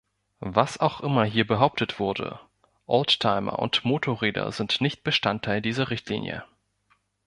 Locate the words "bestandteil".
5.03-5.61